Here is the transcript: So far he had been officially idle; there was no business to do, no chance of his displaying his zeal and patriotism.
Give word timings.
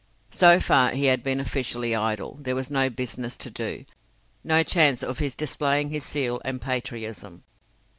So 0.31 0.59
far 0.59 0.93
he 0.93 1.05
had 1.05 1.21
been 1.21 1.39
officially 1.39 1.93
idle; 1.95 2.39
there 2.41 2.55
was 2.55 2.71
no 2.71 2.89
business 2.89 3.37
to 3.37 3.51
do, 3.51 3.85
no 4.43 4.63
chance 4.63 5.03
of 5.03 5.19
his 5.19 5.35
displaying 5.35 5.91
his 5.91 6.03
zeal 6.03 6.41
and 6.43 6.59
patriotism. 6.59 7.43